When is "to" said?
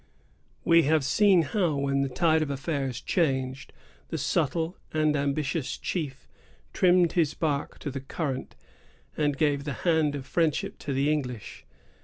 7.81-7.91, 10.79-10.93